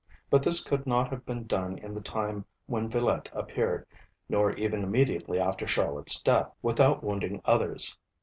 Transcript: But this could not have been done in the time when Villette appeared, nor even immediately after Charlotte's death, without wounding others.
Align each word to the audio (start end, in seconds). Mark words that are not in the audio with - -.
But 0.31 0.41
this 0.41 0.63
could 0.67 0.87
not 0.87 1.11
have 1.11 1.27
been 1.27 1.45
done 1.45 1.77
in 1.77 1.93
the 1.93 2.01
time 2.01 2.43
when 2.65 2.89
Villette 2.89 3.29
appeared, 3.33 3.85
nor 4.27 4.51
even 4.53 4.81
immediately 4.83 5.39
after 5.39 5.67
Charlotte's 5.67 6.19
death, 6.19 6.55
without 6.63 7.03
wounding 7.03 7.39
others. 7.45 7.95